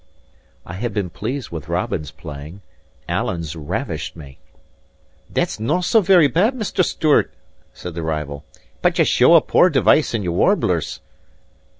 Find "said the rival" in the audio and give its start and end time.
7.71-8.43